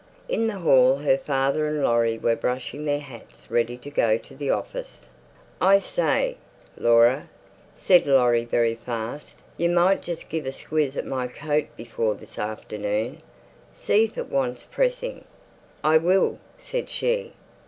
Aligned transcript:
In 0.27 0.47
the 0.47 0.57
hall 0.57 0.97
her 0.97 1.15
father 1.15 1.67
and 1.67 1.83
Laurie 1.83 2.17
were 2.17 2.35
brushing 2.35 2.85
their 2.85 3.01
hats 3.01 3.51
ready 3.51 3.77
to 3.77 3.91
go 3.91 4.17
to 4.17 4.35
the 4.35 4.49
office. 4.49 5.09
"I 5.61 5.77
say, 5.77 6.37
Laura," 6.75 7.29
said 7.75 8.07
Laurie 8.07 8.45
very 8.45 8.73
fast, 8.73 9.41
"you 9.57 9.69
might 9.69 10.01
just 10.01 10.27
give 10.27 10.47
a 10.47 10.51
squiz 10.51 10.97
at 10.97 11.05
my 11.05 11.27
coat 11.27 11.65
before 11.77 12.15
this 12.15 12.39
afternoon. 12.39 13.21
See 13.75 14.05
if 14.05 14.17
it 14.17 14.31
wants 14.31 14.65
pressing." 14.65 15.23
"I 15.83 15.99
will," 15.99 16.39
said 16.57 16.89
she. 16.89 17.33